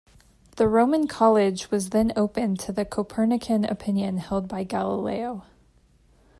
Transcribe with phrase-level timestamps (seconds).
[0.55, 5.43] The Roman College was then open to the Copernican opinion held by Galileo.